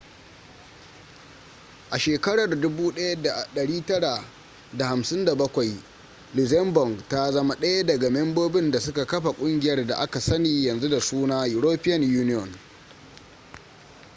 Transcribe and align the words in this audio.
a 1.91 1.97
shekarar 1.99 2.47
1957 2.49 4.21
luxembourg 6.33 7.07
ta 7.09 7.31
zama 7.31 7.55
ɗaya 7.55 7.83
daga 7.85 8.09
membobin 8.09 8.71
da 8.71 8.79
suka 8.79 9.05
kafa 9.05 9.31
ƙungiyar 9.33 9.87
da 9.87 9.95
aka 9.97 10.19
sani 10.19 10.63
yanzu 10.63 10.89
da 10.89 10.99
suna 10.99 11.45
european 11.47 12.03
union 12.03 12.55